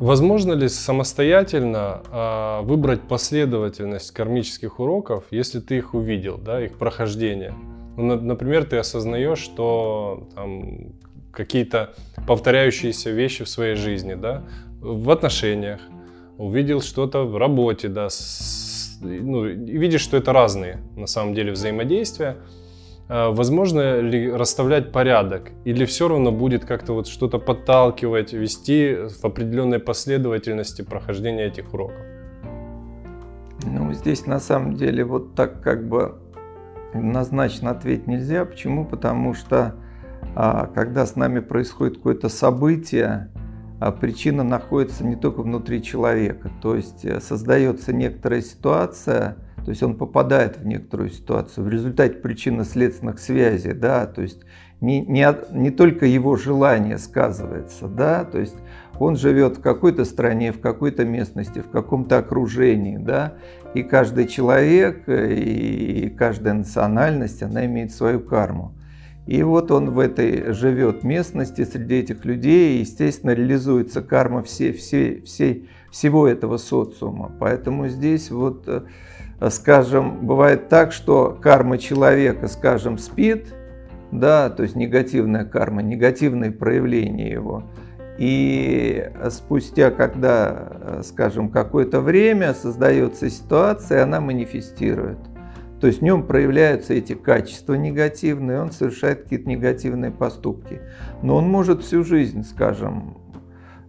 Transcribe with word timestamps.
Возможно 0.00 0.54
ли 0.54 0.66
самостоятельно 0.70 2.00
э, 2.10 2.64
выбрать 2.64 3.02
последовательность 3.02 4.12
кармических 4.12 4.80
уроков, 4.80 5.24
если 5.30 5.60
ты 5.60 5.76
их 5.76 5.92
увидел, 5.92 6.38
да, 6.38 6.64
их 6.64 6.78
прохождение? 6.78 7.52
Ну, 7.98 8.18
например, 8.18 8.64
ты 8.64 8.78
осознаешь, 8.78 9.40
что 9.40 10.26
там, 10.34 10.94
какие-то 11.30 11.92
повторяющиеся 12.26 13.10
вещи 13.10 13.44
в 13.44 13.48
своей 13.50 13.74
жизни, 13.74 14.14
да, 14.14 14.44
в 14.80 15.10
отношениях, 15.10 15.82
увидел 16.38 16.80
что-то 16.80 17.24
в 17.24 17.36
работе, 17.36 17.88
да, 17.88 18.08
с, 18.08 18.96
ну, 19.02 19.44
видишь, 19.44 20.00
что 20.00 20.16
это 20.16 20.32
разные 20.32 20.78
на 20.96 21.06
самом 21.08 21.34
деле 21.34 21.52
взаимодействия. 21.52 22.38
А, 23.12 23.32
возможно 23.32 24.00
ли 24.00 24.30
расставлять 24.30 24.92
порядок? 24.92 25.50
Или 25.64 25.84
все 25.84 26.06
равно 26.06 26.30
будет 26.30 26.64
как-то 26.64 26.92
вот 26.92 27.08
что-то 27.08 27.38
подталкивать, 27.38 28.32
вести 28.32 28.94
в 28.94 29.24
определенной 29.24 29.80
последовательности 29.80 30.82
прохождения 30.82 31.46
этих 31.46 31.74
уроков? 31.74 31.98
Ну, 33.64 33.92
здесь 33.94 34.26
на 34.26 34.38
самом 34.38 34.74
деле 34.74 35.04
вот 35.04 35.34
так 35.34 35.60
как 35.60 35.88
бы 35.88 36.18
однозначно 36.94 37.72
ответить 37.72 38.06
нельзя. 38.06 38.44
Почему? 38.44 38.84
Потому 38.84 39.34
что 39.34 39.74
а, 40.36 40.66
когда 40.66 41.04
с 41.04 41.16
нами 41.16 41.40
происходит 41.40 41.96
какое-то 41.96 42.28
событие, 42.28 43.28
а 43.80 43.90
причина 43.90 44.44
находится 44.44 45.04
не 45.04 45.16
только 45.16 45.42
внутри 45.42 45.82
человека. 45.82 46.50
То 46.62 46.76
есть 46.76 47.04
э, 47.04 47.18
создается 47.20 47.92
некоторая 47.92 48.42
ситуация, 48.42 49.36
то 49.64 49.70
есть 49.70 49.82
он 49.82 49.96
попадает 49.96 50.58
в 50.58 50.66
некоторую 50.66 51.10
ситуацию 51.10 51.64
в 51.64 51.68
результате 51.68 52.14
причинно-следственных 52.14 53.18
связей, 53.18 53.72
да, 53.72 54.06
то 54.06 54.22
есть 54.22 54.40
не, 54.80 55.00
не, 55.00 55.26
не 55.52 55.70
только 55.70 56.06
его 56.06 56.36
желание 56.36 56.98
сказывается, 56.98 57.86
да, 57.88 58.24
то 58.24 58.38
есть 58.38 58.56
он 58.98 59.16
живет 59.16 59.58
в 59.58 59.60
какой-то 59.62 60.04
стране, 60.04 60.52
в 60.52 60.60
какой-то 60.60 61.04
местности, 61.04 61.60
в 61.60 61.70
каком-то 61.70 62.18
окружении, 62.18 62.96
да, 62.96 63.34
и 63.74 63.82
каждый 63.82 64.26
человек 64.26 65.04
и 65.08 66.14
каждая 66.18 66.54
национальность, 66.54 67.42
она 67.42 67.66
имеет 67.66 67.92
свою 67.92 68.20
карму. 68.20 68.74
И 69.26 69.42
вот 69.42 69.70
он 69.70 69.90
в 69.90 69.98
этой 69.98 70.52
живет 70.52 71.04
местности, 71.04 71.64
среди 71.64 71.96
этих 71.96 72.24
людей, 72.24 72.76
и, 72.76 72.80
естественно, 72.80 73.30
реализуется 73.30 74.02
карма 74.02 74.42
все, 74.42 74.72
все, 74.72 75.22
все, 75.24 75.62
всего 75.90 76.26
этого 76.26 76.56
социума. 76.56 77.30
Поэтому 77.38 77.88
здесь 77.88 78.30
вот, 78.30 78.64
э, 78.66 78.82
скажем, 79.48 80.26
бывает 80.26 80.68
так, 80.68 80.92
что 80.92 81.38
карма 81.40 81.78
человека, 81.78 82.46
скажем, 82.48 82.98
спит, 82.98 83.54
да, 84.12 84.50
то 84.50 84.62
есть 84.62 84.76
негативная 84.76 85.44
карма, 85.44 85.82
негативные 85.82 86.50
проявления 86.50 87.30
его. 87.30 87.64
И 88.18 89.10
спустя, 89.30 89.90
когда, 89.90 91.00
скажем, 91.02 91.48
какое-то 91.48 92.02
время 92.02 92.52
создается 92.52 93.30
ситуация, 93.30 94.02
она 94.02 94.20
манифестирует. 94.20 95.18
То 95.80 95.86
есть 95.86 96.00
в 96.00 96.02
нем 96.02 96.26
проявляются 96.26 96.92
эти 96.92 97.14
качества 97.14 97.74
негативные, 97.74 98.60
он 98.60 98.70
совершает 98.70 99.22
какие-то 99.22 99.48
негативные 99.48 100.10
поступки. 100.10 100.80
Но 101.22 101.36
он 101.36 101.48
может 101.48 101.82
всю 101.82 102.04
жизнь, 102.04 102.44
скажем, 102.44 103.16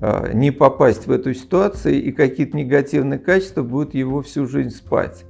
э, 0.00 0.32
не 0.34 0.50
попасть 0.50 1.06
в 1.06 1.12
эту 1.12 1.32
ситуацию, 1.32 2.02
и 2.02 2.10
какие-то 2.10 2.56
негативные 2.56 3.20
качества 3.20 3.62
будут 3.62 3.94
его 3.94 4.22
всю 4.22 4.46
жизнь 4.46 4.70
спать. 4.70 5.24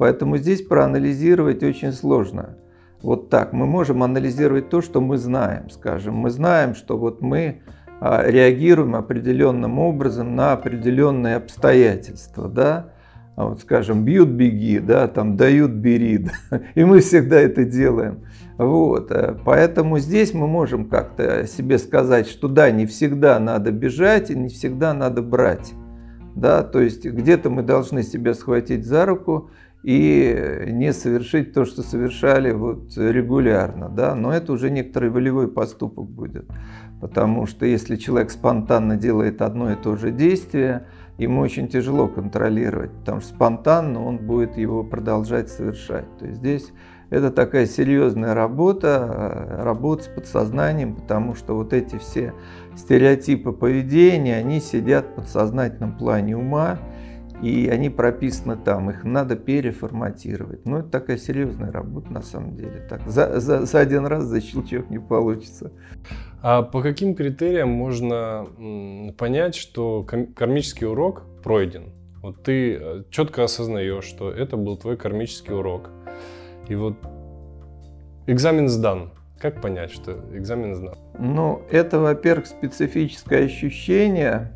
Поэтому 0.00 0.38
здесь 0.38 0.62
проанализировать 0.62 1.62
очень 1.62 1.92
сложно. 1.92 2.56
Вот 3.02 3.28
так. 3.28 3.52
Мы 3.52 3.66
можем 3.66 4.02
анализировать 4.02 4.70
то, 4.70 4.80
что 4.80 5.02
мы 5.02 5.18
знаем, 5.18 5.68
скажем. 5.68 6.14
Мы 6.14 6.30
знаем, 6.30 6.74
что 6.74 6.96
вот 6.96 7.20
мы 7.20 7.60
а, 8.00 8.22
реагируем 8.26 8.96
определенным 8.96 9.78
образом 9.78 10.34
на 10.34 10.52
определенные 10.52 11.36
обстоятельства, 11.36 12.48
да, 12.48 12.94
а 13.36 13.44
вот, 13.44 13.60
скажем, 13.60 14.06
бьют, 14.06 14.30
беги, 14.30 14.78
да, 14.78 15.06
там 15.06 15.36
дают, 15.36 15.72
бери, 15.72 16.16
да, 16.50 16.62
и 16.74 16.82
мы 16.82 17.00
всегда 17.00 17.38
это 17.38 17.64
делаем. 17.64 18.24
Вот, 18.56 19.10
э, 19.10 19.36
поэтому 19.44 19.98
здесь 19.98 20.32
мы 20.32 20.46
можем 20.46 20.88
как-то 20.88 21.46
себе 21.46 21.76
сказать, 21.76 22.26
что 22.26 22.48
да, 22.48 22.70
не 22.70 22.86
всегда 22.86 23.38
надо 23.38 23.70
бежать 23.70 24.30
и 24.30 24.34
не 24.34 24.48
всегда 24.48 24.94
надо 24.94 25.20
брать, 25.20 25.74
да, 26.34 26.62
то 26.62 26.80
есть 26.80 27.04
где-то 27.04 27.50
мы 27.50 27.62
должны 27.62 28.02
себя 28.02 28.32
схватить 28.32 28.86
за 28.86 29.04
руку 29.04 29.50
и 29.82 30.66
не 30.68 30.92
совершить 30.92 31.52
то, 31.52 31.64
что 31.64 31.82
совершали 31.82 32.52
вот 32.52 32.96
регулярно, 32.96 33.88
да, 33.88 34.14
но 34.14 34.32
это 34.32 34.52
уже 34.52 34.70
некоторый 34.70 35.10
волевой 35.10 35.48
поступок 35.48 36.06
будет, 36.06 36.46
потому 37.00 37.46
что 37.46 37.64
если 37.64 37.96
человек 37.96 38.30
спонтанно 38.30 38.96
делает 38.96 39.40
одно 39.42 39.72
и 39.72 39.76
то 39.76 39.96
же 39.96 40.10
действие, 40.10 40.86
ему 41.16 41.40
очень 41.40 41.68
тяжело 41.68 42.08
контролировать, 42.08 42.92
потому 42.92 43.20
что 43.20 43.34
спонтанно 43.34 44.04
он 44.04 44.18
будет 44.18 44.56
его 44.56 44.84
продолжать 44.84 45.48
совершать. 45.48 46.06
То 46.18 46.26
есть 46.26 46.38
здесь 46.38 46.72
это 47.10 47.30
такая 47.30 47.66
серьезная 47.66 48.34
работа, 48.34 49.58
работа 49.62 50.04
с 50.04 50.08
подсознанием, 50.08 50.94
потому 50.94 51.34
что 51.34 51.54
вот 51.54 51.72
эти 51.72 51.98
все 51.98 52.32
стереотипы 52.76 53.52
поведения, 53.52 54.36
они 54.36 54.60
сидят 54.60 55.06
в 55.06 55.14
подсознательном 55.14 55.98
плане 55.98 56.36
ума, 56.36 56.78
и 57.42 57.68
они 57.68 57.88
прописаны 57.88 58.56
там, 58.56 58.90
их 58.90 59.04
надо 59.04 59.36
переформатировать. 59.36 60.66
Ну, 60.66 60.78
это 60.78 60.88
такая 60.88 61.16
серьезная 61.16 61.72
работа 61.72 62.12
на 62.12 62.22
самом 62.22 62.56
деле. 62.56 62.86
Так, 62.88 63.02
за, 63.06 63.40
за, 63.40 63.64
за 63.64 63.78
один 63.80 64.06
раз 64.06 64.24
за 64.24 64.40
щелчок 64.40 64.90
не 64.90 64.98
получится. 64.98 65.72
А 66.42 66.62
по 66.62 66.82
каким 66.82 67.14
критериям 67.14 67.70
можно 67.70 68.46
понять, 69.16 69.54
что 69.54 70.06
кармический 70.34 70.86
урок 70.86 71.24
пройден? 71.42 71.92
Вот 72.22 72.42
ты 72.42 72.74
э, 72.74 73.02
четко 73.10 73.44
осознаешь, 73.44 74.04
что 74.04 74.30
это 74.30 74.58
был 74.58 74.76
твой 74.76 74.98
кармический 74.98 75.54
урок. 75.54 75.90
И 76.68 76.74
вот 76.74 76.94
экзамен 78.26 78.68
сдан. 78.68 79.12
Как 79.38 79.62
понять, 79.62 79.90
что 79.90 80.12
экзамен 80.34 80.74
сдан? 80.74 80.98
Ну, 81.18 81.62
это, 81.70 81.98
во-первых, 81.98 82.46
специфическое 82.46 83.46
ощущение, 83.46 84.52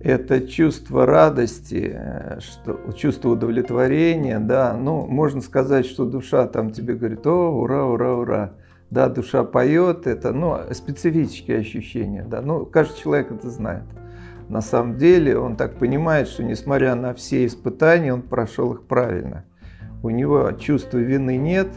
это 0.00 0.46
чувство 0.46 1.06
радости, 1.06 1.92
э, 1.94 2.40
что, 2.40 2.92
чувство 2.92 3.30
удовлетворения, 3.30 4.38
да, 4.38 4.76
ну, 4.76 5.06
можно 5.06 5.40
сказать, 5.40 5.86
что 5.86 6.04
душа 6.04 6.46
там 6.46 6.70
тебе 6.70 6.94
говорит, 6.94 7.26
о, 7.26 7.50
ура, 7.50 7.84
ура, 7.84 8.14
ура, 8.14 8.52
да, 8.90 9.08
душа 9.08 9.44
поет, 9.44 10.06
это, 10.06 10.32
ну, 10.32 10.58
специфические 10.72 11.58
ощущения, 11.58 12.24
да, 12.28 12.42
ну, 12.42 12.66
каждый 12.66 12.98
человек 13.00 13.32
это 13.32 13.50
знает. 13.50 13.84
На 14.48 14.60
самом 14.60 14.98
деле 14.98 15.38
он 15.38 15.56
так 15.56 15.78
понимает, 15.78 16.28
что 16.28 16.44
несмотря 16.44 16.94
на 16.94 17.14
все 17.14 17.46
испытания, 17.46 18.12
он 18.12 18.22
прошел 18.22 18.74
их 18.74 18.82
правильно. 18.82 19.44
У 20.02 20.10
него 20.10 20.52
чувства 20.52 20.98
вины 20.98 21.38
нет, 21.38 21.68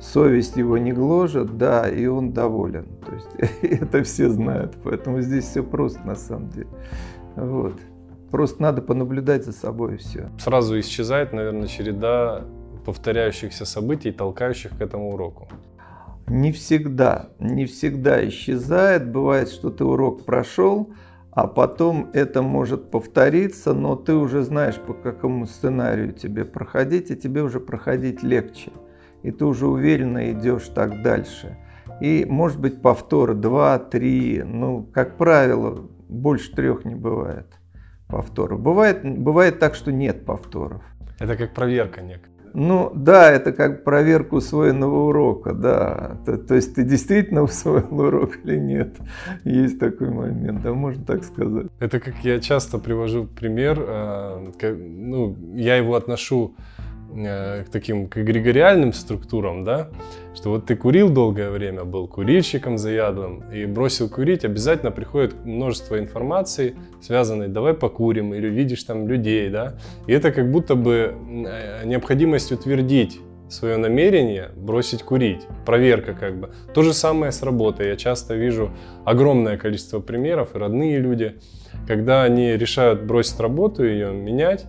совесть 0.00 0.56
его 0.56 0.76
не 0.76 0.92
гложет, 0.92 1.56
да, 1.56 1.88
и 1.88 2.06
он 2.06 2.32
доволен. 2.32 2.86
То 3.06 3.14
есть 3.14 3.62
это 3.62 4.02
все 4.02 4.28
знают, 4.28 4.76
поэтому 4.82 5.22
здесь 5.22 5.44
все 5.44 5.62
просто 5.62 6.06
на 6.06 6.14
самом 6.14 6.50
деле. 6.50 6.68
Вот. 7.36 7.74
Просто 8.30 8.62
надо 8.62 8.82
понаблюдать 8.82 9.44
за 9.44 9.52
собой 9.52 9.94
и 9.94 9.96
все. 9.96 10.30
Сразу 10.38 10.78
исчезает, 10.78 11.32
наверное, 11.32 11.66
череда 11.66 12.44
повторяющихся 12.84 13.64
событий, 13.64 14.12
толкающих 14.12 14.76
к 14.78 14.80
этому 14.80 15.12
уроку. 15.12 15.48
Не 16.28 16.52
всегда, 16.52 17.30
не 17.40 17.66
всегда 17.66 18.26
исчезает. 18.28 19.10
Бывает, 19.10 19.48
что 19.48 19.70
ты 19.70 19.84
урок 19.84 20.24
прошел, 20.24 20.90
а 21.32 21.48
потом 21.48 22.08
это 22.12 22.40
может 22.42 22.90
повториться, 22.90 23.74
но 23.74 23.96
ты 23.96 24.14
уже 24.14 24.42
знаешь, 24.42 24.76
по 24.76 24.94
какому 24.94 25.46
сценарию 25.46 26.12
тебе 26.12 26.44
проходить, 26.44 27.10
и 27.10 27.16
тебе 27.16 27.42
уже 27.42 27.58
проходить 27.58 28.22
легче. 28.22 28.70
И 29.22 29.32
ты 29.32 29.44
уже 29.44 29.66
уверенно 29.66 30.30
идешь 30.30 30.68
так 30.68 31.02
дальше. 31.02 31.58
И 32.00 32.24
может 32.28 32.60
быть 32.60 32.80
повтор 32.80 33.34
2, 33.34 33.78
3, 33.78 34.42
ну, 34.44 34.88
как 34.92 35.16
правило, 35.16 35.88
больше 36.10 36.52
трех 36.52 36.84
не 36.84 36.94
бывает 36.94 37.46
повторов. 38.08 38.60
Бывает, 38.60 39.00
бывает 39.04 39.58
так, 39.58 39.74
что 39.74 39.92
нет 39.92 40.24
повторов. 40.24 40.82
Это 41.18 41.36
как 41.36 41.54
проверка 41.54 42.02
некая. 42.02 42.30
Ну 42.52 42.90
да, 42.94 43.30
это 43.30 43.52
как 43.52 43.84
проверка 43.84 44.34
усвоенного 44.34 45.08
урока, 45.08 45.52
да. 45.52 46.18
То, 46.26 46.36
то 46.36 46.54
есть 46.56 46.74
ты 46.74 46.82
действительно 46.82 47.42
усвоил 47.44 48.00
урок 48.00 48.38
или 48.44 48.56
нет. 48.56 48.96
Есть 49.44 49.78
такой 49.78 50.10
момент, 50.10 50.62
да, 50.62 50.74
можно 50.74 51.04
так 51.04 51.24
сказать. 51.24 51.66
Это 51.78 52.00
как 52.00 52.16
я 52.24 52.40
часто 52.40 52.78
привожу 52.78 53.26
пример, 53.26 53.78
э, 53.80 54.74
ну, 54.76 55.36
я 55.54 55.76
его 55.76 55.94
отношу 55.94 56.56
к 57.14 57.66
таким 57.70 58.08
к 58.08 58.18
эгрегориальным 58.18 58.92
структурам, 58.92 59.64
да, 59.64 59.88
что 60.34 60.50
вот 60.50 60.66
ты 60.66 60.76
курил 60.76 61.10
долгое 61.10 61.50
время, 61.50 61.84
был 61.84 62.06
курильщиком 62.06 62.78
заядлым 62.78 63.44
и 63.52 63.66
бросил 63.66 64.08
курить, 64.08 64.44
обязательно 64.44 64.90
приходит 64.90 65.34
множество 65.44 65.98
информации, 65.98 66.76
связанной 67.00 67.48
«давай 67.48 67.74
покурим» 67.74 68.34
или 68.34 68.48
видишь 68.48 68.84
там 68.84 69.08
людей, 69.08 69.50
да, 69.50 69.76
и 70.06 70.12
это 70.12 70.32
как 70.32 70.50
будто 70.50 70.74
бы 70.74 71.14
э, 71.46 71.84
необходимость 71.84 72.52
утвердить 72.52 73.20
свое 73.50 73.76
намерение 73.76 74.50
бросить 74.56 75.02
курить. 75.02 75.42
Проверка 75.66 76.14
как 76.14 76.38
бы. 76.38 76.50
То 76.72 76.82
же 76.82 76.92
самое 76.94 77.32
с 77.32 77.42
работой. 77.42 77.88
Я 77.88 77.96
часто 77.96 78.34
вижу 78.34 78.70
огромное 79.04 79.58
количество 79.58 79.98
примеров, 79.98 80.54
родные 80.54 80.98
люди, 80.98 81.34
когда 81.86 82.22
они 82.22 82.56
решают 82.56 83.02
бросить 83.02 83.40
работу, 83.40 83.84
ее 83.84 84.12
менять, 84.12 84.66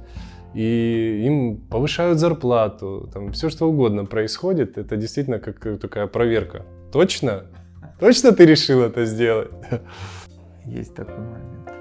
и 0.53 1.23
им 1.25 1.57
повышают 1.57 2.19
зарплату, 2.19 3.09
там 3.13 3.31
все 3.31 3.49
что 3.49 3.69
угодно 3.69 4.05
происходит, 4.05 4.77
это 4.77 4.97
действительно 4.97 5.39
как 5.39 5.59
такая 5.79 6.07
проверка. 6.07 6.65
Точно? 6.91 7.45
Точно 7.99 8.31
ты 8.31 8.45
решил 8.45 8.81
это 8.81 9.05
сделать? 9.05 9.51
Есть 10.65 10.95
такой 10.95 11.17
момент. 11.17 11.80